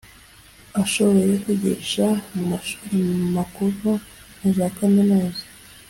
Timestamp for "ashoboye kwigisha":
0.81-2.05